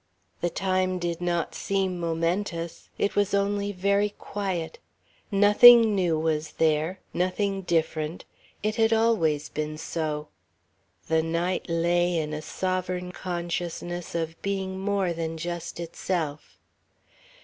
The 0.41 0.49
time 0.49 0.97
did 0.97 1.21
not 1.21 1.53
seem 1.53 1.99
momentous. 1.99 2.89
It 2.97 3.15
was 3.15 3.35
only 3.35 3.71
very 3.71 4.09
quiet. 4.09 4.79
Nothing 5.29 5.93
new 5.93 6.17
was 6.17 6.53
there, 6.53 6.99
nothing 7.13 7.61
different. 7.61 8.25
It 8.63 8.77
had 8.77 8.93
always 8.93 9.49
been 9.49 9.77
so. 9.77 10.29
The 11.07 11.21
night 11.21 11.67
lay 11.69 12.17
in 12.17 12.33
a 12.33 12.41
sovereign 12.41 13.11
consciousness 13.11 14.15
of 14.15 14.41
being 14.41 14.79
more 14.79 15.13
than 15.13 15.37
just 15.37 15.79
itself. 15.79 16.57